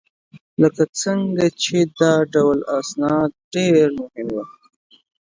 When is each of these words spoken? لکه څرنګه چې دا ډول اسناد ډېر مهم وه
لکه 0.61 0.83
څرنګه 0.99 1.47
چې 1.61 1.77
دا 1.99 2.13
ډول 2.33 2.59
اسناد 2.77 3.29
ډېر 3.53 3.87
مهم 3.99 4.27
وه 4.35 4.45